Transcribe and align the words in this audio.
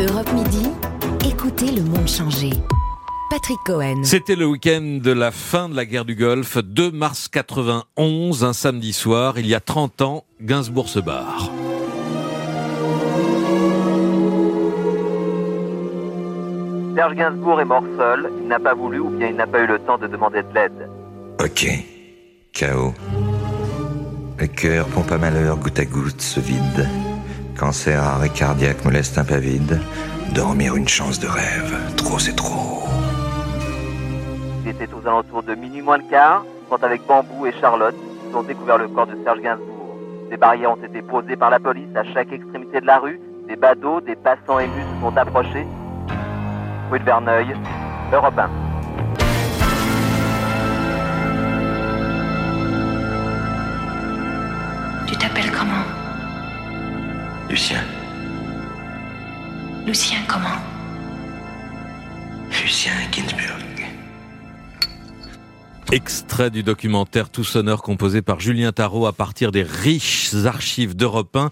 Europe 0.00 0.32
Midi, 0.32 0.70
écoutez 1.28 1.72
le 1.72 1.82
monde 1.82 2.06
changer. 2.06 2.50
Patrick 3.30 3.58
Cohen. 3.66 4.04
C'était 4.04 4.36
le 4.36 4.46
week-end 4.46 5.00
de 5.02 5.10
la 5.10 5.32
fin 5.32 5.68
de 5.68 5.74
la 5.74 5.84
guerre 5.86 6.04
du 6.04 6.14
Golfe, 6.14 6.58
2 6.58 6.92
mars 6.92 7.26
91, 7.26 8.44
un 8.44 8.52
samedi 8.52 8.92
soir, 8.92 9.40
il 9.40 9.48
y 9.48 9.56
a 9.56 9.60
30 9.60 10.02
ans, 10.02 10.24
Gainsbourg 10.40 10.88
se 10.88 11.00
barre. 11.00 11.50
Serge 16.94 17.14
Gainsbourg 17.16 17.60
est 17.60 17.64
mort 17.64 17.84
seul, 17.96 18.30
il 18.40 18.46
n'a 18.46 18.60
pas 18.60 18.74
voulu 18.74 19.00
ou 19.00 19.10
bien 19.10 19.30
il 19.30 19.34
n'a 19.34 19.48
pas 19.48 19.58
eu 19.58 19.66
le 19.66 19.80
temps 19.80 19.98
de 19.98 20.06
demander 20.06 20.44
de 20.44 20.54
l'aide. 20.54 20.88
Ok. 21.42 21.66
Chaos. 22.52 22.94
Le 24.38 24.46
cœur, 24.46 24.86
pompe 24.86 25.10
à 25.10 25.18
malheur, 25.18 25.56
goutte 25.56 25.80
à 25.80 25.84
goutte, 25.84 26.20
se 26.20 26.38
vide. 26.38 26.86
Cancer, 27.58 28.00
arrêt 28.00 28.28
cardiaque, 28.28 28.84
moleste 28.84 29.18
un 29.18 29.24
pas 29.24 29.38
vide. 29.38 29.80
Dormir 30.32 30.76
une 30.76 30.86
chance 30.86 31.18
de 31.18 31.26
rêve. 31.26 31.76
Trop, 31.96 32.18
c'est 32.18 32.36
trop. 32.36 32.84
Il 34.64 34.70
était 34.70 34.88
aux 34.94 35.06
alentours 35.06 35.42
de 35.42 35.56
minuit 35.56 35.82
moins 35.82 35.98
le 35.98 36.04
quart, 36.08 36.44
quand 36.70 36.82
avec 36.84 37.04
Bambou 37.06 37.46
et 37.46 37.52
Charlotte, 37.60 37.96
ils 38.30 38.36
ont 38.36 38.44
découvert 38.44 38.78
le 38.78 38.86
corps 38.86 39.08
de 39.08 39.16
Serge 39.24 39.40
Gainsbourg. 39.40 39.96
Des 40.30 40.36
barrières 40.36 40.70
ont 40.70 40.84
été 40.84 41.02
posées 41.02 41.36
par 41.36 41.50
la 41.50 41.58
police 41.58 41.94
à 41.96 42.04
chaque 42.04 42.32
extrémité 42.32 42.80
de 42.80 42.86
la 42.86 42.98
rue, 42.98 43.20
des 43.48 43.56
badauds, 43.56 44.00
des 44.02 44.14
passants 44.14 44.60
émus 44.60 44.82
se 44.94 45.00
sont 45.00 45.16
approchés. 45.16 45.66
Rue 46.92 47.00
de 47.00 47.04
Verneuil, 47.04 47.56
Europe 48.12 48.38
1. 48.38 48.67
Lucien. 57.48 57.82
Lucien 59.86 60.18
comment? 60.28 60.60
Lucien 62.50 62.92
Ginsburg. 63.10 63.67
Extrait 65.90 66.50
du 66.50 66.62
documentaire 66.62 67.30
Tout 67.30 67.44
honneur 67.56 67.80
composé 67.80 68.20
par 68.20 68.40
Julien 68.40 68.72
Tarot 68.72 69.06
à 69.06 69.14
partir 69.14 69.52
des 69.52 69.62
riches 69.62 70.34
archives 70.44 70.94
d'Europe 70.94 71.34
1 71.34 71.48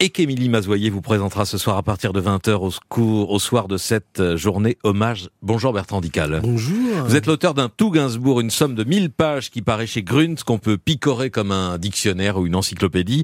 et 0.00 0.10
qu'Émilie 0.10 0.48
Mazoyer 0.48 0.90
vous 0.90 1.00
présentera 1.00 1.44
ce 1.44 1.58
soir 1.58 1.76
à 1.76 1.84
partir 1.84 2.12
de 2.12 2.20
20h 2.20 2.54
au, 2.54 2.72
secours, 2.72 3.30
au 3.30 3.38
soir 3.38 3.68
de 3.68 3.76
cette 3.76 4.34
journée 4.34 4.78
hommage. 4.82 5.30
Bonjour 5.42 5.72
Bertrand 5.72 6.00
Dical. 6.00 6.40
Bonjour. 6.42 7.04
Vous 7.06 7.14
êtes 7.14 7.26
l'auteur 7.26 7.54
d'un 7.54 7.68
Tout 7.68 7.92
Gainsbourg, 7.92 8.40
une 8.40 8.50
somme 8.50 8.74
de 8.74 8.82
1000 8.82 9.10
pages 9.10 9.48
qui 9.48 9.62
paraît 9.62 9.86
chez 9.86 10.02
Grunt, 10.02 10.34
qu'on 10.44 10.58
peut 10.58 10.76
picorer 10.76 11.30
comme 11.30 11.52
un 11.52 11.78
dictionnaire 11.78 12.36
ou 12.38 12.48
une 12.48 12.56
encyclopédie, 12.56 13.22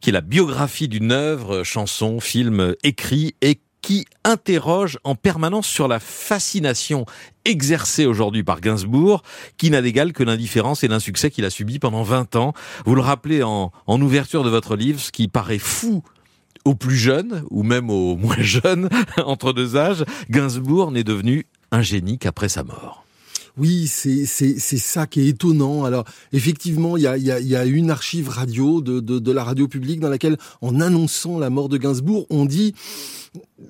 qui 0.00 0.10
est 0.10 0.12
la 0.12 0.20
biographie 0.20 0.86
d'une 0.86 1.10
œuvre, 1.10 1.64
chanson, 1.64 2.20
film, 2.20 2.76
écrit 2.84 3.34
et 3.42 3.58
qui 3.82 4.04
interroge 4.24 4.98
en 5.04 5.14
permanence 5.14 5.66
sur 5.66 5.88
la 5.88 6.00
fascination 6.00 7.06
exercée 7.44 8.06
aujourd'hui 8.06 8.42
par 8.42 8.60
Gainsbourg, 8.60 9.22
qui 9.56 9.70
n'a 9.70 9.82
d'égal 9.82 10.12
que 10.12 10.24
l'indifférence 10.24 10.82
et 10.82 10.88
l'insuccès 10.88 11.30
qu'il 11.30 11.44
a 11.44 11.50
subi 11.50 11.78
pendant 11.78 12.02
20 12.02 12.36
ans. 12.36 12.52
Vous 12.84 12.94
le 12.94 13.00
rappelez 13.00 13.42
en, 13.42 13.70
en 13.86 14.00
ouverture 14.00 14.42
de 14.42 14.50
votre 14.50 14.76
livre, 14.76 15.00
ce 15.00 15.12
qui 15.12 15.28
paraît 15.28 15.58
fou 15.58 16.02
aux 16.64 16.74
plus 16.74 16.96
jeunes, 16.96 17.44
ou 17.50 17.62
même 17.62 17.90
aux 17.90 18.16
moins 18.16 18.36
jeunes, 18.40 18.90
entre 19.18 19.52
deux 19.52 19.76
âges, 19.76 20.04
Gainsbourg 20.30 20.90
n'est 20.90 21.04
devenu 21.04 21.46
un 21.70 21.82
génie 21.82 22.18
qu'après 22.18 22.48
sa 22.48 22.64
mort. 22.64 23.05
Oui, 23.58 23.86
c'est 23.86 24.26
c'est 24.26 24.58
c'est 24.58 24.78
ça 24.78 25.06
qui 25.06 25.20
est 25.20 25.28
étonnant. 25.28 25.84
Alors 25.84 26.04
effectivement, 26.32 26.96
il 26.96 27.04
y 27.04 27.06
a 27.06 27.16
il 27.16 27.24
y 27.24 27.32
a, 27.32 27.40
y 27.40 27.56
a 27.56 27.64
une 27.64 27.90
archive 27.90 28.28
radio 28.28 28.80
de, 28.80 29.00
de 29.00 29.18
de 29.18 29.32
la 29.32 29.44
radio 29.44 29.66
publique 29.68 30.00
dans 30.00 30.08
laquelle, 30.10 30.36
en 30.60 30.80
annonçant 30.80 31.38
la 31.38 31.48
mort 31.50 31.68
de 31.68 31.78
Gainsbourg, 31.78 32.26
on 32.30 32.44
dit 32.44 32.74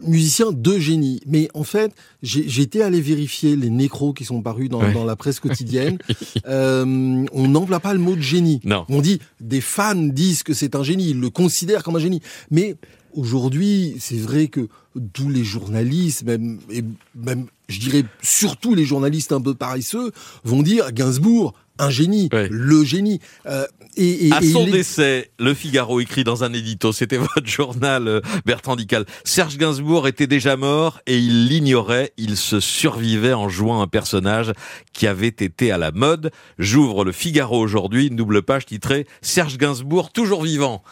musicien 0.03 0.53
de 0.53 0.79
génie. 0.79 1.20
Mais 1.27 1.48
en 1.55 1.64
fait, 1.64 1.92
j'ai 2.23 2.62
été 2.62 2.83
allé 2.83 3.01
vérifier 3.01 3.57
les 3.57 3.70
nécros 3.70 4.12
qui 4.12 4.25
sont 4.25 4.42
parus 4.42 4.69
dans, 4.69 4.81
Ouais. 4.81 4.92
dans 4.92 5.05
la 5.05 5.17
presse 5.17 5.41
quotidienne. 5.41 5.98
Euh, 6.47 7.25
on 7.33 7.48
n'emploie 7.48 7.81
pas 7.81 7.92
le 7.92 7.98
mot 7.98 8.14
de 8.14 8.20
génie. 8.20 8.61
Non. 8.64 8.85
On 8.89 9.01
dit 9.01 9.20
des 9.41 9.61
fans 9.61 9.95
disent 9.96 10.42
que 10.45 10.55
c'est 10.55 10.77
un 10.77 10.83
génie, 10.85 11.11
ils 11.11 11.20
le 11.20 11.29
considèrent 11.30 11.83
comme 11.83 11.96
un 11.96 12.01
génie. 12.01 12.20
Mais 12.51 12.77
aujourd'hui, 13.16 13.96
c'est 13.98 14.16
vrai 14.18 14.48
que 14.48 14.68
tous 15.12 15.28
les 15.28 15.44
journalistes, 15.44 16.24
même, 16.24 16.58
et 16.70 16.82
même, 17.14 17.46
je 17.68 17.80
dirais 17.80 18.04
surtout 18.22 18.74
les 18.74 18.84
journalistes 18.84 19.32
un 19.32 19.40
peu 19.40 19.54
paresseux, 19.54 20.12
vont 20.44 20.62
dire 20.62 20.92
Gainsbourg, 20.92 21.54
un 21.78 21.90
génie, 21.90 22.30
Ouais. 22.32 22.48
le 22.50 22.84
génie. 22.84 23.20
Euh, 23.44 23.66
et, 23.98 24.28
et- 24.28 24.32
À 24.32 24.40
son 24.40 24.64
décès, 24.64 25.30
Le 25.38 25.52
Figaro 25.52 26.00
écrit 26.00 26.24
dans 26.24 26.42
un 26.44 26.52
édito, 26.54 26.92
c'était 26.92 27.18
votre 27.34 27.44
journal 27.46 28.08
euh, 28.08 28.20
Bertrand 28.46 28.77
Dical, 28.77 29.04
Serge 29.24 29.58
Gainsbourg 29.58 30.08
était 30.08 30.27
déjà 30.27 30.56
mort 30.56 31.00
et 31.06 31.18
il 31.18 31.48
l'ignorait, 31.48 32.12
il 32.16 32.38
se 32.38 32.60
survivait 32.60 33.34
en 33.34 33.50
jouant 33.50 33.83
un 33.83 33.86
personnage 33.88 34.52
qui 34.94 35.06
avait 35.06 35.27
été 35.28 35.70
à 35.70 35.77
la 35.77 35.92
mode. 35.92 36.30
J'ouvre 36.58 37.04
Le 37.04 37.12
Figaro 37.12 37.58
aujourd'hui, 37.60 38.06
une 38.06 38.16
double 38.16 38.42
page 38.42 38.64
titrée 38.64 39.06
Serge 39.20 39.58
Gainsbourg 39.58 40.12
toujours 40.12 40.42
vivant. 40.44 40.83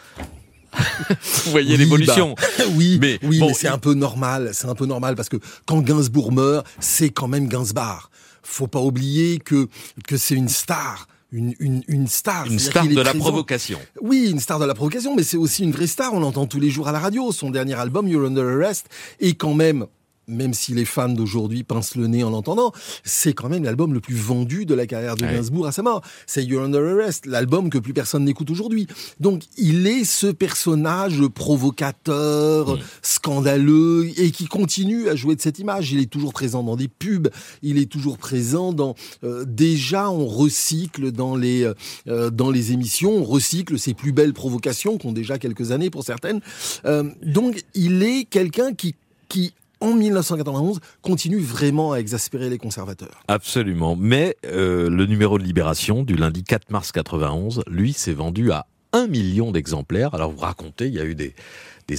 Vous 1.45 1.51
voyez 1.51 1.73
Oui, 1.73 1.77
l'évolution. 1.79 2.35
bah, 2.39 2.65
oui, 2.77 2.99
Mais 3.01 3.19
oui, 3.23 3.39
bon, 3.39 3.49
mais 3.49 3.55
c'est 3.55 3.69
un 3.69 3.79
peu 3.79 3.95
normal. 3.95 4.51
C'est 4.53 4.67
un 4.69 4.75
peu 4.75 4.87
normal 4.87 5.15
parce 5.15 5.29
que 5.29 5.37
quand 5.67 5.81
Gainsbourg 5.81 6.33
meurt, 6.33 6.67
c'est 6.81 7.11
quand 7.11 7.29
même 7.29 7.49
Gainsbar. 7.49 8.11
Faut 8.43 8.67
pas 8.67 8.81
oublier 8.81 9.39
que 9.39 9.69
que 10.07 10.17
c'est 10.17 10.35
une 10.35 10.49
star. 10.49 11.09
Une, 11.33 11.55
une, 11.59 11.83
une 11.89 12.07
star. 12.07 12.47
Une 12.47 12.59
star 12.61 12.87
de 12.87 12.95
la 12.95 13.11
présent. 13.11 13.19
provocation. 13.19 13.79
Oui, 14.01 14.29
une 14.31 14.39
star 14.39 14.61
de 14.61 14.65
la 14.67 14.75
provocation, 14.75 15.17
mais 15.17 15.25
c'est 15.25 15.37
aussi 15.37 15.65
une 15.65 15.73
vraie 15.73 15.89
star. 15.89 16.15
On 16.15 16.21
l'entend 16.21 16.47
tous 16.47 16.61
les 16.61 16.71
jours 16.71 16.87
à 16.87 16.93
la 16.93 17.01
radio. 17.01 17.33
Son 17.33 17.51
dernier 17.51 17.75
album, 17.75 18.07
You're 18.07 18.27
Under 18.27 18.45
Arrest, 18.47 18.87
est 19.21 19.35
quand 19.35 19.55
même, 19.55 19.87
même 20.29 20.55
si 20.55 20.73
les 20.75 20.85
fans 20.85 21.09
d'aujourd'hui 21.09 21.65
pincent 21.65 21.97
le 21.97 22.07
nez 22.07 22.23
en 22.25 22.31
l'entendant, 22.31 22.73
c'est 23.03 23.35
quand 23.35 23.49
même 23.49 23.65
l'album 23.65 23.93
le 23.93 24.01
plus 24.01 24.15
vendu 24.15 24.65
de 24.65 24.75
la 24.75 24.87
carrière 24.87 25.17
de. 25.17 25.25
Gainsbourg 25.25 25.67
à 25.67 25.73
sa 25.73 25.83
mort. 25.83 26.03
C'est 26.27 26.45
You're 26.45 26.63
Under 26.65 26.83
Arrest, 26.83 27.27
l'album 27.27 27.71
que 27.71 27.79
plus 27.79 27.95
personne 27.95 28.25
n'écoute 28.25 28.51
aujourd'hui. 28.51 28.87
Donc, 29.21 29.43
il 29.57 29.87
est 29.87 30.05
ce 30.05 30.27
personnage 30.27 31.27
provocateur, 31.29 32.77
Mm. 32.77 32.79
scandaleux, 33.03 34.11
et 34.17 34.31
qui 34.31 34.47
continue 34.47 35.09
à 35.09 35.17
jouer 35.17 35.35
de 35.37 35.41
cette 35.41 35.59
image. 35.59 35.93
Il 35.93 36.01
est 36.01 36.11
toujours 36.11 36.33
présent 36.33 36.63
dans 36.63 36.77
des 36.77 36.89
pubs, 36.89 37.29
il 37.63 37.79
est 37.79 37.91
toujours 37.91 38.19
présent 38.19 38.73
dans... 38.73 38.95
euh, 39.25 39.45
déjà, 39.47 40.11
on 40.11 40.27
recycle 40.27 41.11
dans 41.13 41.37
les, 41.37 41.71
euh, 42.09 42.31
dans 42.31 42.51
les 42.51 42.73
émissions, 42.73 43.13
on 43.17 43.25
recycle 43.25 43.79
ses 43.79 43.95
plus 43.95 44.13
belles 44.13 44.35
provocations, 44.35 44.99
qui 44.99 45.07
ont 45.07 45.13
déjà 45.13 45.39
quelques 45.39 45.71
années 45.73 45.91
pour 45.91 46.05
certaines. 46.05 46.41
Euh, 46.85 47.05
donc, 47.25 47.63
il 47.75 48.03
est 48.03 48.25
quelqu'un 48.25 48.75
qui, 48.75 48.95
qui, 49.29 49.53
en 49.85 49.93
1991, 49.93 50.81
continue 51.03 51.41
vraiment 51.41 51.93
à 51.93 51.99
exaspérer 51.99 52.49
les 52.49 52.57
conservateurs. 52.57 53.23
Absolument. 53.29 53.97
Mais 53.97 54.37
euh, 54.47 54.89
le 54.89 55.05
numéro 55.05 55.39
de 55.39 55.45
Libération 55.45 56.03
du 56.03 56.17
lundi 56.17 56.43
4 56.43 56.71
mars 56.71 56.91
91, 56.91 57.63
lui, 57.67 57.93
s'est 57.93 58.15
vendu 58.15 58.51
à 58.51 58.67
un 58.95 59.07
million 59.07 59.53
d'exemplaires. 59.53 60.15
Alors 60.15 60.31
vous 60.31 60.41
racontez, 60.41 60.87
il 60.87 60.95
y 60.95 61.01
a 61.01 61.05
eu 61.05 61.15
des, 61.15 61.35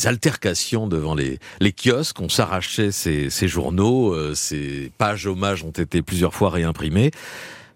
altercations 0.08 0.88
devant 0.88 1.14
les, 1.14 1.40
kiosques, 1.74 2.20
on 2.20 2.30
s'arrachait 2.30 2.92
ces, 2.92 3.30
ces 3.30 3.48
journaux, 3.48 4.14
euh, 4.14 4.34
ces 4.34 4.92
pages 4.98 5.28
hommages 5.28 5.64
ont 5.64 5.70
été 5.70 6.02
plusieurs 6.02 6.34
fois 6.34 6.50
réimprimées. 6.50 7.12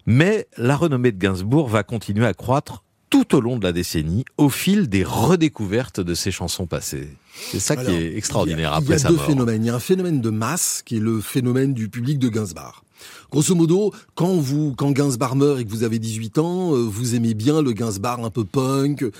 Mais 0.06 0.48
la 0.56 0.76
renommée 0.76 1.12
de 1.12 1.18
Gainsbourg 1.18 1.68
va 1.68 1.84
continuer 1.84 2.26
à 2.26 2.34
croître 2.34 2.82
tout 3.10 3.34
au 3.34 3.40
long 3.40 3.58
de 3.58 3.64
la 3.64 3.72
décennie, 3.72 4.24
au 4.38 4.48
fil 4.48 4.88
des 4.88 5.04
redécouvertes 5.04 6.00
de 6.00 6.14
ses 6.14 6.30
chansons 6.30 6.66
passées. 6.66 7.08
C'est 7.34 7.60
ça 7.60 7.74
Alors, 7.74 7.84
qui 7.86 7.92
est 7.92 8.16
extraordinaire 8.16 8.58
il 8.58 8.62
y 8.62 8.66
a, 8.66 8.74
après 8.74 8.84
il 8.86 8.90
y 8.90 8.94
a 8.94 8.98
sa 8.98 9.08
deux 9.08 9.16
mort. 9.16 9.26
phénomènes. 9.26 9.64
Il 9.64 9.66
y 9.66 9.70
a 9.70 9.74
un 9.74 9.80
phénomène 9.80 10.20
de 10.20 10.30
masse 10.30 10.82
qui 10.84 10.96
est 10.96 11.00
le 11.00 11.20
phénomène 11.20 11.74
du 11.74 11.88
public 11.88 12.18
de 12.18 12.28
Gainsbar. 12.28 12.84
Grosso 13.30 13.54
modo, 13.54 13.92
quand 14.14 14.34
vous, 14.34 14.74
quand 14.74 14.90
Gainsbar 14.90 15.36
meurt 15.36 15.60
et 15.60 15.64
que 15.64 15.70
vous 15.70 15.84
avez 15.84 15.98
18 15.98 16.38
ans, 16.38 16.74
euh, 16.74 16.78
vous 16.78 17.14
aimez 17.14 17.34
bien 17.34 17.62
le 17.62 17.72
Gainsbar 17.72 18.24
un 18.24 18.30
peu 18.30 18.44
punk, 18.44 19.02
euh, 19.02 19.10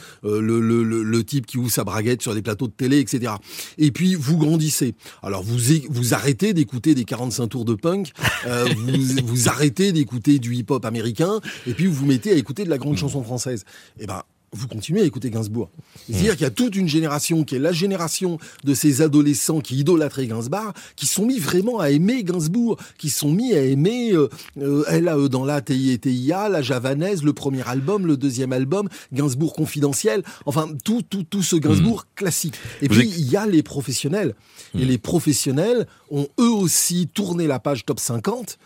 le, 0.40 0.60
le, 0.60 0.82
le, 0.82 1.02
le 1.02 1.24
type 1.24 1.46
qui 1.46 1.58
ouvre 1.58 1.70
sa 1.70 1.84
braguette 1.84 2.22
sur 2.22 2.34
des 2.34 2.42
plateaux 2.42 2.66
de 2.66 2.72
télé, 2.72 2.98
etc. 2.98 3.34
Et 3.78 3.90
puis 3.90 4.14
vous 4.14 4.36
grandissez. 4.36 4.94
Alors 5.22 5.42
vous 5.42 5.56
vous 5.88 6.14
arrêtez 6.14 6.52
d'écouter 6.52 6.94
des 6.94 7.04
45 7.04 7.48
tours 7.48 7.64
de 7.64 7.74
punk, 7.74 8.12
euh, 8.46 8.66
vous, 8.76 9.24
vous 9.26 9.48
arrêtez 9.48 9.92
d'écouter 9.92 10.38
du 10.38 10.54
hip-hop 10.54 10.84
américain, 10.84 11.40
et 11.66 11.74
puis 11.74 11.86
vous 11.86 11.94
vous 11.94 12.06
mettez 12.06 12.32
à 12.32 12.34
écouter 12.34 12.64
de 12.64 12.70
la 12.70 12.78
grande 12.78 12.96
chanson 12.96 13.22
française. 13.22 13.64
Et 13.98 14.06
ben 14.06 14.22
vous 14.52 14.66
continuez 14.66 15.02
à 15.02 15.04
écouter 15.04 15.30
Gainsbourg. 15.30 15.70
C'est-à-dire 16.06 16.32
qu'il 16.32 16.42
y 16.42 16.46
a 16.46 16.50
toute 16.50 16.74
une 16.74 16.88
génération 16.88 17.44
qui 17.44 17.54
est 17.54 17.60
la 17.60 17.72
génération 17.72 18.38
de 18.64 18.74
ces 18.74 19.00
adolescents 19.00 19.60
qui 19.60 19.76
idolâtraient 19.76 20.26
Gainsbourg, 20.26 20.72
qui 20.96 21.06
sont 21.06 21.24
mis 21.24 21.38
vraiment 21.38 21.78
à 21.78 21.90
aimer 21.90 22.24
Gainsbourg, 22.24 22.76
qui 22.98 23.10
sont 23.10 23.30
mis 23.30 23.54
à 23.54 23.62
aimer 23.62 24.12
euh, 24.12 24.28
euh, 24.58 24.84
elle 24.88 25.08
a 25.08 25.16
eux 25.16 25.28
dans 25.28 25.44
la 25.44 25.60
TIA, 25.60 26.48
la 26.48 26.62
javanaise, 26.62 27.22
le 27.22 27.32
premier 27.32 27.66
album, 27.68 28.06
le 28.06 28.16
deuxième 28.16 28.52
album, 28.52 28.88
Gainsbourg 29.12 29.52
confidentiel, 29.54 30.24
enfin 30.46 30.68
tout 30.84 31.02
tout 31.02 31.22
tout 31.22 31.42
ce 31.42 31.56
Gainsbourg 31.56 32.06
classique. 32.16 32.54
Et 32.82 32.88
Vous 32.88 32.94
puis 32.94 33.08
il 33.08 33.30
y 33.30 33.36
a 33.36 33.46
les 33.46 33.62
professionnels. 33.62 34.34
Et 34.74 34.84
les 34.84 34.98
professionnels 34.98 35.86
ont 36.10 36.28
eux 36.40 36.50
aussi 36.50 37.08
tourné 37.12 37.46
la 37.46 37.58
page 37.58 37.84
top 37.84 38.00
50 38.00 38.58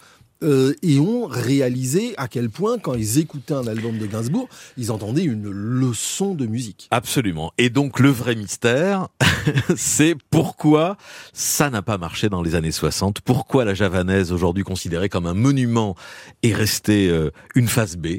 euh, 0.45 0.75
et 0.83 0.99
ont 0.99 1.27
réalisé 1.27 2.15
à 2.17 2.29
quel 2.29 2.51
point, 2.51 2.79
quand 2.79 2.95
ils 2.95 3.19
écoutaient 3.19 3.55
un 3.55 3.67
album 3.67 3.99
de 3.99 4.07
Gainsbourg, 4.07 4.49
ils 4.77 4.93
entendaient 4.93 5.25
une 5.25 5.51
leçon 5.51 6.35
de 6.35 6.47
musique. 6.47 6.89
Absolument. 6.91 7.53
Et 7.59 7.71
donc 7.71 7.99
le 7.99 8.11
vrai 8.11 8.35
mystère, 8.35 9.09
c'est 9.77 10.15
pourquoi 10.31 10.97
ça 11.33 11.71
n'a 11.71 11.83
pas 11.83 11.99
marché 11.99 12.29
dans 12.29 12.43
les 12.43 12.55
années 12.55 12.73
60, 12.73 13.21
pourquoi 13.21 13.65
la 13.65 13.75
javanaise, 13.75 14.33
aujourd'hui 14.33 14.65
considérée 14.65 15.09
comme 15.09 15.27
un 15.27 15.35
monument, 15.35 15.97
est 16.43 16.55
restée 16.55 17.09
euh, 17.09 17.31
une 17.55 17.69
phase 17.69 17.97
B? 17.97 18.19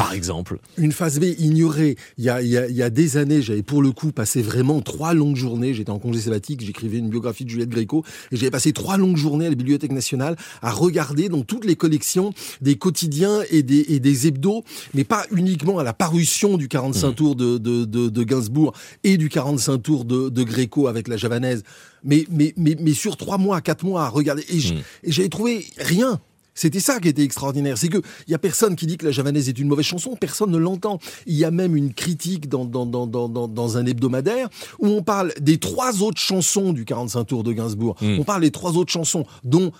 Par 0.00 0.14
exemple 0.14 0.58
Une 0.78 0.92
phase 0.92 1.20
B 1.20 1.24
ignorée. 1.38 1.96
Il 2.16 2.24
y 2.24 2.30
a, 2.30 2.40
il 2.40 2.48
y 2.48 2.56
a, 2.56 2.66
il 2.66 2.74
y 2.74 2.82
a 2.82 2.88
des 2.88 3.18
années, 3.18 3.42
j'avais 3.42 3.62
pour 3.62 3.82
le 3.82 3.92
coup 3.92 4.12
passé 4.12 4.40
vraiment 4.40 4.80
trois 4.80 5.12
longues 5.12 5.36
journées. 5.36 5.74
J'étais 5.74 5.90
en 5.90 5.98
congé 5.98 6.20
sabbatique, 6.20 6.64
j'écrivais 6.64 6.96
une 6.96 7.10
biographie 7.10 7.44
de 7.44 7.50
Juliette 7.50 7.68
Gréco 7.68 8.02
et 8.32 8.36
j'avais 8.36 8.50
passé 8.50 8.72
trois 8.72 8.96
longues 8.96 9.18
journées 9.18 9.44
à 9.44 9.50
la 9.50 9.54
Bibliothèque 9.54 9.92
nationale 9.92 10.36
à 10.62 10.70
regarder 10.70 11.28
dans 11.28 11.42
toutes 11.42 11.66
les 11.66 11.76
collections 11.76 12.32
des 12.62 12.76
quotidiens 12.76 13.42
et 13.50 13.62
des, 13.62 13.84
et 13.88 14.00
des 14.00 14.26
hebdos, 14.26 14.64
mais 14.94 15.04
pas 15.04 15.26
uniquement 15.32 15.78
à 15.78 15.82
la 15.82 15.92
parution 15.92 16.56
du 16.56 16.68
45 16.68 17.10
mmh. 17.10 17.14
tours 17.14 17.36
de, 17.36 17.58
de, 17.58 17.84
de, 17.84 18.08
de, 18.08 18.22
Gainsbourg 18.22 18.72
et 19.04 19.18
du 19.18 19.28
45 19.28 19.82
tours 19.82 20.06
de, 20.06 20.30
de 20.30 20.42
Gréco 20.42 20.86
avec 20.86 21.08
la 21.08 21.18
javanaise, 21.18 21.62
mais, 22.04 22.24
mais, 22.30 22.54
mais, 22.56 22.74
mais 22.80 22.94
sur 22.94 23.18
trois 23.18 23.36
mois, 23.36 23.60
quatre 23.60 23.84
mois 23.84 24.04
à 24.04 24.08
regarder. 24.08 24.46
Et 24.48 24.56
mmh. 24.56 24.82
j'avais 25.04 25.28
trouvé 25.28 25.66
rien. 25.76 26.20
C'était 26.54 26.80
ça 26.80 27.00
qui 27.00 27.08
était 27.08 27.22
extraordinaire, 27.22 27.78
c'est 27.78 27.88
que 27.88 27.98
il 28.26 28.30
y 28.30 28.34
a 28.34 28.38
personne 28.38 28.76
qui 28.76 28.86
dit 28.86 28.96
que 28.96 29.06
la 29.06 29.12
javanaise 29.12 29.48
est 29.48 29.58
une 29.58 29.68
mauvaise 29.68 29.86
chanson, 29.86 30.16
personne 30.16 30.50
ne 30.50 30.58
l'entend. 30.58 30.98
Il 31.26 31.34
y 31.34 31.44
a 31.44 31.50
même 31.50 31.76
une 31.76 31.94
critique 31.94 32.48
dans, 32.48 32.64
dans, 32.64 32.86
dans, 32.86 33.06
dans, 33.06 33.28
dans 33.28 33.76
un 33.76 33.86
hebdomadaire 33.86 34.48
où 34.78 34.88
on 34.88 35.02
parle 35.02 35.32
des 35.40 35.58
trois 35.58 36.02
autres 36.02 36.20
chansons 36.20 36.72
du 36.72 36.84
45 36.84 37.24
tours 37.24 37.44
de 37.44 37.52
Gainsbourg. 37.52 37.96
Hmm. 38.00 38.18
On 38.20 38.24
parle 38.24 38.42
des 38.42 38.50
trois 38.50 38.76
autres 38.76 38.92
chansons, 38.92 39.24
dont 39.44 39.72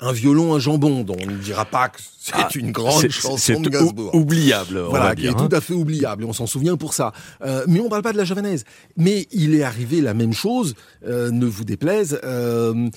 un 0.00 0.12
violon, 0.12 0.54
un 0.54 0.58
jambon, 0.58 1.02
dont 1.02 1.16
on 1.20 1.26
ne 1.26 1.36
dira 1.36 1.64
pas 1.64 1.88
que 1.88 2.00
c'est 2.22 2.34
ah, 2.34 2.48
une 2.54 2.70
grande 2.70 3.08
chanson 3.08 3.60
de 3.60 3.70
Gainsbourg. 3.70 4.14
oubliable, 4.14 4.78
voilà, 4.78 5.14
qui 5.14 5.26
est 5.26 5.32
tout 5.32 5.44
hein. 5.44 5.48
à 5.52 5.60
fait 5.62 5.72
oubliable, 5.72 6.24
et 6.24 6.26
on 6.26 6.34
s'en 6.34 6.46
souvient 6.46 6.76
pour 6.76 6.92
ça. 6.92 7.12
Euh, 7.42 7.64
mais 7.66 7.80
on 7.80 7.88
parle 7.88 8.02
pas 8.02 8.12
de 8.12 8.18
la 8.18 8.24
javanaise. 8.24 8.64
Mais 8.98 9.26
il 9.32 9.54
est 9.54 9.62
arrivé 9.62 10.02
la 10.02 10.12
même 10.12 10.34
chose, 10.34 10.74
euh, 11.06 11.30
ne 11.30 11.46
vous 11.46 11.64
déplaise, 11.64 12.20
euh, 12.22 12.90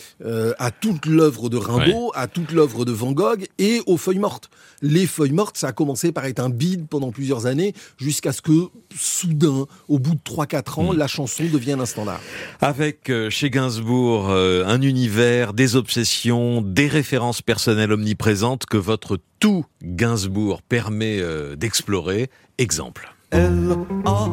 à 0.59 0.71
toute 0.71 1.05
l'œuvre 1.05 1.49
de 1.49 1.55
Rimbaud, 1.55 2.11
à 2.15 2.27
toute 2.27 2.51
l'œuvre 2.51 2.83
de 2.83 2.91
Van 2.91 3.13
Gogh 3.13 3.45
et 3.59 3.81
aux 3.85 3.95
feuilles 3.95 4.19
mortes. 4.19 4.49
Les 4.81 5.07
feuilles 5.07 5.31
mortes, 5.31 5.57
ça 5.57 5.69
a 5.69 5.71
commencé 5.71 6.11
par 6.11 6.25
être 6.25 6.41
un 6.41 6.49
bide 6.49 6.87
pendant 6.89 7.11
plusieurs 7.11 7.45
années, 7.45 7.73
jusqu'à 7.97 8.33
ce 8.33 8.41
que, 8.41 8.67
soudain, 8.93 9.65
au 9.87 9.99
bout 9.99 10.15
de 10.15 10.19
3-4 10.19 10.79
ans, 10.81 10.93
hmm. 10.93 10.97
la 10.97 11.07
chanson 11.07 11.45
devienne 11.45 11.79
un 11.79 11.85
standard. 11.85 12.19
Avec 12.59 13.09
chez 13.29 13.49
Gainsbourg 13.49 14.31
un 14.31 14.81
univers, 14.81 15.53
des 15.53 15.77
obsessions, 15.77 16.61
des 16.61 16.87
références 16.93 17.41
personnelles 17.41 17.91
omniprésentes 17.91 18.67
que 18.67 18.77
votre 18.77 19.17
tout 19.39 19.65
Gainsbourg 19.81 20.61
permet 20.61 21.17
euh, 21.19 21.55
d'explorer. 21.55 22.29
Exemple. 22.59 23.11
L 23.31 23.75
A 24.05 24.29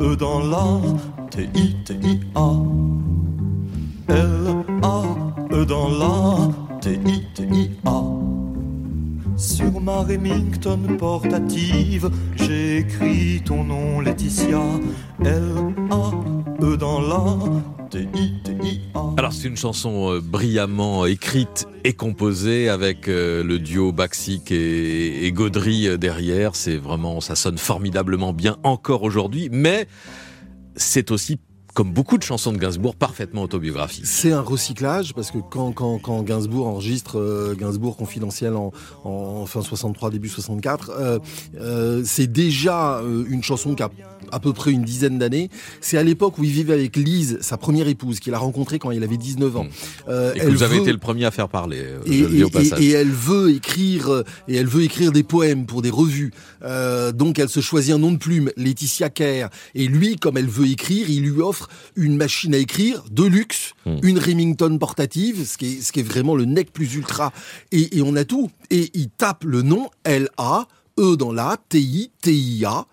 E 0.00 0.14
dans 0.14 0.38
la 0.38 0.80
T 1.30 1.48
I 1.56 1.74
T 1.84 1.94
I 2.04 2.20
A 2.36 2.52
L 4.08 4.64
A 4.82 5.02
E 5.50 5.64
dans 5.66 5.88
la 5.88 6.78
T 6.80 7.00
I 7.04 7.24
T 7.34 7.42
I 7.50 7.70
A 7.84 8.23
sur 9.36 9.80
ma 9.80 10.00
Remington 10.02 10.78
portative, 10.98 12.10
j'ai 12.36 12.78
écrit 12.78 13.42
ton 13.44 13.64
nom 13.64 14.00
Laetitia, 14.00 14.62
L-A-E 15.24 16.76
dans 16.76 17.00
la, 17.00 17.36
T-I-T-I-A. 17.90 19.14
Alors 19.16 19.32
c'est 19.32 19.48
une 19.48 19.56
chanson 19.56 20.12
euh, 20.12 20.20
brillamment 20.20 21.06
écrite 21.06 21.66
et 21.84 21.92
composée 21.92 22.68
avec 22.68 23.08
euh, 23.08 23.42
le 23.42 23.58
duo 23.58 23.92
Baxic 23.92 24.50
et, 24.50 25.26
et 25.26 25.32
Gaudry 25.32 25.88
euh, 25.88 25.96
derrière. 25.96 26.56
C'est 26.56 26.76
vraiment, 26.76 27.20
ça 27.20 27.34
sonne 27.34 27.58
formidablement 27.58 28.32
bien 28.32 28.56
encore 28.62 29.02
aujourd'hui, 29.02 29.48
mais 29.50 29.86
c'est 30.76 31.10
aussi 31.10 31.38
comme 31.74 31.92
beaucoup 31.92 32.18
de 32.18 32.22
chansons 32.22 32.52
de 32.52 32.58
Gainsbourg, 32.58 32.94
parfaitement 32.94 33.42
autobiographiques. 33.42 34.06
C'est 34.06 34.30
un 34.30 34.40
recyclage 34.40 35.12
parce 35.12 35.32
que 35.32 35.38
quand, 35.38 35.72
quand, 35.72 35.98
quand 35.98 36.22
Gainsbourg 36.22 36.68
enregistre 36.68 37.18
euh, 37.18 37.56
Gainsbourg 37.58 37.96
confidentiel 37.96 38.54
en, 38.54 38.72
en, 39.02 39.44
fin 39.44 39.60
63, 39.60 40.10
début 40.10 40.28
64, 40.28 40.90
euh, 40.90 41.18
euh, 41.56 42.02
c'est 42.04 42.30
déjà 42.30 42.98
euh, 42.98 43.24
une 43.28 43.42
chanson 43.42 43.74
qui 43.74 43.82
a 43.82 43.90
à 44.30 44.40
peu 44.40 44.52
près 44.52 44.70
une 44.70 44.84
dizaine 44.84 45.18
d'années. 45.18 45.50
C'est 45.80 45.98
à 45.98 46.02
l'époque 46.02 46.38
où 46.38 46.44
il 46.44 46.50
vivait 46.50 46.72
avec 46.72 46.96
Lise, 46.96 47.38
sa 47.40 47.56
première 47.56 47.88
épouse, 47.88 48.20
qu'il 48.20 48.32
a 48.34 48.38
rencontrée 48.38 48.78
quand 48.78 48.90
il 48.92 49.02
avait 49.02 49.16
19 49.16 49.56
ans. 49.56 49.64
Mmh. 49.64 50.10
et 50.34 50.40
que 50.40 50.46
vous 50.46 50.62
avez 50.62 50.78
été 50.78 50.92
le 50.92 50.98
premier 50.98 51.24
à 51.24 51.30
faire 51.30 51.48
parler. 51.48 51.82
Et, 52.06 52.20
et, 52.20 52.44
et, 52.78 52.90
elle 52.90 53.10
veut 53.10 53.50
écrire 53.50 54.22
et 54.48 54.56
elle 54.56 54.66
veut 54.66 54.82
écrire 54.82 55.12
des 55.12 55.22
poèmes 55.22 55.66
pour 55.66 55.82
des 55.82 55.90
revues. 55.90 56.32
donc 57.14 57.38
elle 57.38 57.48
se 57.48 57.60
choisit 57.60 57.94
un 57.94 57.98
nom 57.98 58.12
de 58.12 58.16
plume, 58.16 58.50
Laetitia 58.56 59.10
Kerr. 59.10 59.48
Et 59.74 59.88
lui, 59.88 60.16
comme 60.16 60.38
elle 60.38 60.48
veut 60.48 60.68
écrire, 60.68 61.10
il 61.10 61.22
lui 61.22 61.42
offre 61.42 61.63
une 61.96 62.16
machine 62.16 62.54
à 62.54 62.58
écrire 62.58 63.04
de 63.10 63.24
luxe, 63.24 63.74
hmm. 63.86 63.98
une 64.02 64.18
Remington 64.18 64.76
portative, 64.78 65.44
ce 65.46 65.56
qui, 65.56 65.66
est, 65.66 65.80
ce 65.80 65.92
qui 65.92 66.00
est 66.00 66.04
vraiment 66.04 66.34
le 66.34 66.44
nec 66.44 66.72
plus 66.72 66.94
ultra. 66.94 67.32
Et, 67.72 67.98
et 67.98 68.02
on 68.02 68.16
a 68.16 68.24
tout. 68.24 68.50
Et 68.70 68.90
il 68.94 69.10
tape 69.10 69.44
le 69.44 69.62
nom 69.62 69.90
L-A, 70.04 70.66
E 70.98 71.16
dans 71.16 71.32
la, 71.32 71.56
T-I, 71.68 72.10
T-I-A, 72.20 72.86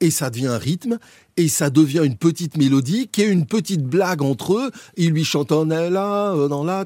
et 0.00 0.10
ça 0.10 0.30
devient 0.30 0.48
un 0.48 0.58
rythme 0.58 0.98
et 1.36 1.48
ça 1.48 1.70
devient 1.70 2.02
une 2.04 2.16
petite 2.16 2.56
mélodie 2.56 3.08
qui 3.08 3.22
est 3.22 3.28
une 3.28 3.46
petite 3.46 3.82
blague 3.82 4.22
entre 4.22 4.54
eux. 4.54 4.70
Il 4.96 5.10
lui 5.10 5.24
chantonne 5.24 5.70
là, 5.70 6.32
euh, 6.32 6.48
dans 6.48 6.64
la, 6.64 6.84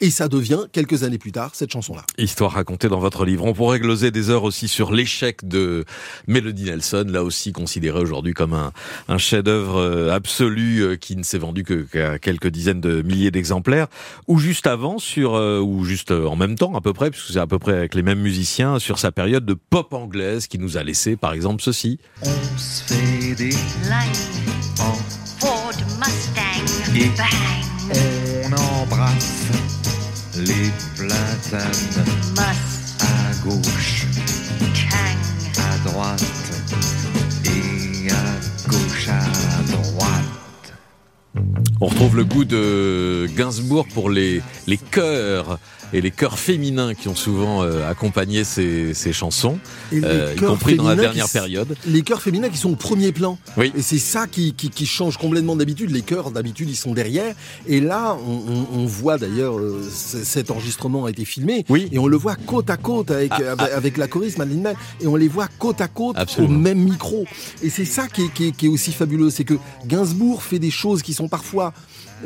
et 0.00 0.10
ça 0.10 0.28
devient 0.28 0.64
quelques 0.72 1.04
années 1.04 1.18
plus 1.18 1.32
tard 1.32 1.52
cette 1.54 1.72
chanson-là. 1.72 2.02
Histoire 2.18 2.52
racontée 2.52 2.88
dans 2.88 2.98
votre 2.98 3.24
livre. 3.24 3.44
On 3.44 3.54
pourrait 3.54 3.78
gloser 3.78 4.10
des 4.10 4.30
heures 4.30 4.44
aussi 4.44 4.68
sur 4.68 4.92
l'échec 4.92 5.46
de 5.46 5.84
Melody 6.26 6.64
Nelson, 6.64 7.06
là 7.08 7.22
aussi 7.24 7.52
considéré 7.52 8.00
aujourd'hui 8.00 8.34
comme 8.34 8.52
un, 8.52 8.72
un 9.08 9.18
chef-d'œuvre 9.18 9.76
euh, 9.76 10.12
absolu 10.12 10.80
euh, 10.80 10.96
qui 10.96 11.16
ne 11.16 11.22
s'est 11.22 11.38
vendu 11.38 11.64
que 11.64 11.82
qu'à 11.82 12.18
quelques 12.18 12.48
dizaines 12.48 12.80
de 12.80 13.02
milliers 13.02 13.30
d'exemplaires. 13.30 13.86
Ou 14.28 14.38
juste 14.38 14.66
avant 14.66 14.98
sur, 14.98 15.32
ou 15.32 15.84
juste 15.84 16.10
en 16.10 16.36
même 16.36 16.56
temps 16.56 16.74
à 16.74 16.80
peu 16.80 16.92
près, 16.92 17.10
puisque 17.10 17.32
c'est 17.32 17.38
à 17.38 17.46
peu 17.46 17.58
près 17.58 17.72
avec 17.72 17.94
les 17.94 18.02
mêmes 18.02 18.20
musiciens 18.20 18.78
sur 18.78 18.98
sa 18.98 19.12
période 19.12 19.44
de 19.44 19.54
pop 19.54 19.92
anglaise 19.92 20.46
qui 20.46 20.58
nous 20.58 20.76
a 20.76 20.82
laissé 20.82 21.16
par 21.16 21.32
exemple 21.32 21.62
ceci. 21.62 21.98
On 22.22 22.58
se 22.58 22.84
fait 22.84 23.34
des 23.34 23.61
en 24.80 24.94
Ford 25.38 25.72
Mustang 25.98 26.96
et 26.96 27.10
bang. 27.16 27.98
on 28.44 28.82
embrasse 28.82 29.48
les 30.36 30.70
platanes 30.96 32.04
à 33.00 33.34
gauche, 33.44 34.06
Chang. 34.74 35.18
à 35.58 35.88
droite 35.88 36.24
et 37.44 38.10
à 38.10 38.68
gauche 38.68 39.08
à 39.08 39.72
droite. 39.72 40.74
On 41.80 41.86
retrouve 41.86 42.16
le 42.16 42.24
goût 42.24 42.44
de 42.44 43.28
Gainsbourg 43.36 43.86
pour 43.92 44.10
les, 44.10 44.42
les 44.66 44.78
chœurs 44.78 45.58
et 45.92 46.00
les 46.00 46.10
chœurs 46.10 46.38
féminins 46.38 46.94
qui 46.94 47.08
ont 47.08 47.14
souvent 47.14 47.62
euh, 47.62 47.88
accompagné 47.88 48.44
ces, 48.44 48.94
ces 48.94 49.12
chansons, 49.12 49.58
euh, 49.92 50.34
y 50.36 50.40
compris 50.40 50.76
dans 50.76 50.88
la 50.88 50.96
dernière 50.96 51.28
période. 51.28 51.76
Les 51.86 52.02
chœurs 52.02 52.22
féminins 52.22 52.48
qui 52.48 52.58
sont 52.58 52.70
au 52.70 52.76
premier 52.76 53.12
plan. 53.12 53.38
Oui. 53.56 53.72
Et 53.76 53.82
c'est 53.82 53.98
ça 53.98 54.26
qui, 54.26 54.54
qui, 54.54 54.70
qui, 54.70 54.86
change 54.86 55.16
complètement 55.16 55.56
d'habitude. 55.56 55.90
Les 55.90 56.02
chœurs, 56.02 56.30
d'habitude, 56.30 56.70
ils 56.70 56.76
sont 56.76 56.92
derrière. 56.92 57.34
Et 57.66 57.80
là, 57.80 58.16
on, 58.26 58.32
on, 58.32 58.80
on 58.80 58.86
voit 58.86 59.18
d'ailleurs, 59.18 59.58
euh, 59.58 59.82
cet 59.90 60.50
enregistrement 60.50 61.04
a 61.04 61.10
été 61.10 61.24
filmé. 61.24 61.64
Oui. 61.68 61.88
Et 61.92 61.98
on 61.98 62.06
le 62.06 62.16
voit 62.16 62.36
côte 62.36 62.70
à 62.70 62.76
côte 62.76 63.10
avec, 63.10 63.32
ah, 63.32 63.54
ah. 63.58 63.64
avec, 63.74 63.96
la 63.96 64.08
choriste 64.08 64.38
Madeleine. 64.38 64.74
Et 65.00 65.06
on 65.06 65.16
les 65.16 65.28
voit 65.28 65.48
côte 65.58 65.80
à 65.80 65.88
côte 65.88 66.16
Absolument. 66.18 66.54
au 66.54 66.58
même 66.58 66.78
micro. 66.78 67.26
Et 67.62 67.70
c'est 67.70 67.84
ça 67.84 68.08
qui 68.08 68.22
est, 68.22 68.32
qui, 68.32 68.48
est, 68.48 68.52
qui 68.52 68.66
est 68.66 68.70
aussi 68.70 68.92
fabuleux. 68.92 69.30
C'est 69.30 69.44
que 69.44 69.54
Gainsbourg 69.86 70.42
fait 70.42 70.58
des 70.58 70.70
choses 70.70 71.02
qui 71.02 71.14
sont 71.14 71.28
parfois 71.28 71.72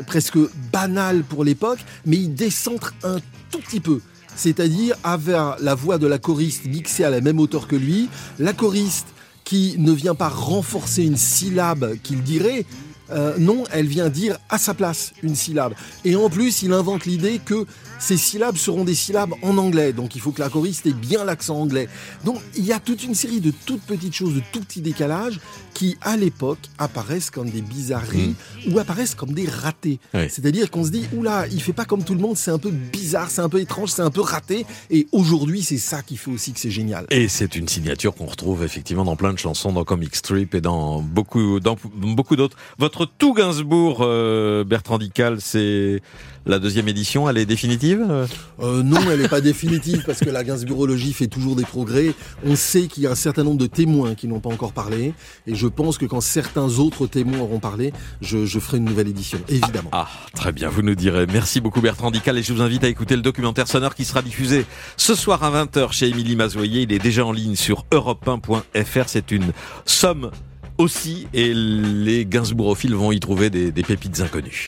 presque 0.05 0.37
banales 0.71 1.23
pour 1.23 1.43
l'époque, 1.43 1.79
mais 2.05 2.17
il 2.17 2.33
décentre 2.33 2.93
un 3.03 3.17
tout 3.51 3.56
petit 3.57 3.79
peu. 3.79 4.01
C'est-à-dire 4.35 4.95
avoir 5.03 5.57
la 5.59 5.75
voix 5.75 5.97
de 5.97 6.07
la 6.07 6.19
choriste 6.19 6.65
mixée 6.65 7.03
à 7.03 7.09
la 7.09 7.21
même 7.21 7.39
hauteur 7.39 7.67
que 7.67 7.75
lui, 7.75 8.09
la 8.39 8.53
choriste 8.53 9.07
qui 9.43 9.75
ne 9.77 9.91
vient 9.91 10.13
pas 10.13 10.29
renforcer 10.29 11.03
une 11.03 11.17
syllabe 11.17 11.95
qu'il 12.03 12.21
dirait, 12.21 12.65
euh, 13.11 13.35
non, 13.37 13.63
elle 13.71 13.87
vient 13.87 14.09
dire 14.09 14.37
à 14.49 14.57
sa 14.57 14.73
place 14.73 15.13
une 15.23 15.35
syllabe. 15.35 15.73
Et 16.05 16.15
en 16.15 16.29
plus, 16.29 16.61
il 16.61 16.73
invente 16.73 17.05
l'idée 17.05 17.39
que 17.43 17.65
ces 17.99 18.17
syllabes 18.17 18.57
seront 18.57 18.83
des 18.83 18.95
syllabes 18.95 19.33
en 19.41 19.57
anglais. 19.57 19.93
Donc 19.93 20.15
il 20.15 20.21
faut 20.21 20.31
que 20.31 20.41
la 20.41 20.49
choriste 20.49 20.85
ait 20.85 20.93
bien 20.93 21.25
l'accent 21.25 21.55
anglais. 21.55 21.87
Donc 22.25 22.41
il 22.55 22.65
y 22.65 22.73
a 22.73 22.79
toute 22.79 23.03
une 23.03 23.15
série 23.15 23.41
de 23.41 23.51
toutes 23.65 23.81
petites 23.81 24.13
choses, 24.13 24.35
de 24.35 24.41
tout 24.51 24.61
petits 24.61 24.81
décalages 24.81 25.39
qui, 25.73 25.95
à 26.01 26.17
l'époque, 26.17 26.59
apparaissent 26.79 27.29
comme 27.29 27.49
des 27.49 27.61
bizarreries 27.61 28.35
mm. 28.65 28.73
ou 28.73 28.79
apparaissent 28.79 29.13
comme 29.13 29.33
des 29.33 29.47
ratés. 29.47 29.99
C'est-à-dire 30.11 30.71
qu'on 30.71 30.83
se 30.83 30.89
dit, 30.89 31.05
oula, 31.15 31.45
il 31.51 31.61
fait 31.61 31.73
pas 31.73 31.85
comme 31.85 32.03
tout 32.03 32.15
le 32.15 32.19
monde, 32.19 32.35
c'est 32.35 32.49
un 32.49 32.57
peu 32.57 32.71
bizarre, 32.71 33.29
c'est 33.29 33.41
un 33.41 33.49
peu 33.49 33.59
étrange, 33.59 33.89
c'est 33.89 34.01
un 34.01 34.09
peu 34.09 34.21
raté. 34.21 34.65
Et 34.89 35.07
aujourd'hui, 35.11 35.61
c'est 35.61 35.77
ça 35.77 36.01
qui 36.01 36.17
fait 36.17 36.31
aussi 36.31 36.53
que 36.53 36.59
c'est 36.59 36.71
génial. 36.71 37.05
Et 37.11 37.27
c'est 37.27 37.55
une 37.55 37.67
signature 37.67 38.15
qu'on 38.15 38.25
retrouve 38.25 38.63
effectivement 38.63 39.05
dans 39.05 39.15
plein 39.15 39.33
de 39.33 39.37
chansons, 39.37 39.71
dans 39.71 39.83
Comic 39.83 40.15
Strip 40.15 40.55
et 40.55 40.61
dans 40.61 41.01
beaucoup, 41.01 41.59
dans 41.59 41.77
beaucoup 41.93 42.35
d'autres. 42.35 42.57
Votre 42.79 42.96
votre 42.97 43.11
tout 43.17 43.33
Gainsbourg, 43.33 43.99
euh, 44.01 44.63
Bertrand 44.63 44.97
Dical, 44.97 45.37
c'est 45.39 46.01
la 46.47 46.57
deuxième 46.57 46.87
édition, 46.87 47.29
elle 47.29 47.37
est 47.37 47.45
définitive 47.45 48.25
euh, 48.59 48.81
Non, 48.81 48.97
elle 49.11 49.21
n'est 49.21 49.27
pas 49.27 49.41
définitive 49.41 50.03
parce 50.05 50.19
que 50.19 50.29
la 50.29 50.43
Gainsbourgologie 50.43 51.13
fait 51.13 51.27
toujours 51.27 51.55
des 51.55 51.63
progrès. 51.63 52.13
On 52.43 52.55
sait 52.55 52.87
qu'il 52.87 53.03
y 53.03 53.07
a 53.07 53.11
un 53.11 53.15
certain 53.15 53.43
nombre 53.43 53.59
de 53.59 53.67
témoins 53.67 54.15
qui 54.15 54.27
n'ont 54.27 54.39
pas 54.39 54.49
encore 54.49 54.71
parlé 54.71 55.13
et 55.45 55.53
je 55.53 55.67
pense 55.67 55.99
que 55.99 56.05
quand 56.05 56.21
certains 56.21 56.79
autres 56.79 57.05
témoins 57.05 57.39
auront 57.39 57.59
parlé, 57.59 57.93
je, 58.21 58.45
je 58.45 58.59
ferai 58.59 58.77
une 58.77 58.85
nouvelle 58.85 59.09
édition, 59.09 59.39
évidemment. 59.47 59.89
Ah, 59.91 60.07
très 60.33 60.51
bien, 60.51 60.69
vous 60.69 60.81
nous 60.81 60.95
direz. 60.95 61.27
Merci 61.27 61.61
beaucoup 61.61 61.81
Bertrand 61.81 62.09
Dical 62.09 62.37
et 62.37 62.41
je 62.41 62.51
vous 62.51 62.61
invite 62.61 62.83
à 62.83 62.87
écouter 62.87 63.15
le 63.15 63.21
documentaire 63.21 63.67
sonore 63.67 63.93
qui 63.93 64.05
sera 64.05 64.23
diffusé 64.23 64.65
ce 64.95 65.13
soir 65.13 65.43
à 65.43 65.51
20h 65.65 65.91
chez 65.91 66.07
Émilie 66.07 66.35
Mazoyer. 66.35 66.81
Il 66.81 66.93
est 66.93 66.99
déjà 66.99 67.25
en 67.25 67.31
ligne 67.31 67.55
sur 67.55 67.85
europe1.fr. 67.91 69.03
C'est 69.05 69.31
une 69.31 69.51
somme 69.85 70.31
aussi 70.77 71.27
et 71.33 71.53
les 71.53 72.25
Gainsbourophiles 72.25 72.95
vont 72.95 73.11
y 73.11 73.19
trouver 73.19 73.49
des, 73.49 73.71
des 73.71 73.83
pépites 73.83 74.19
inconnues. 74.21 74.65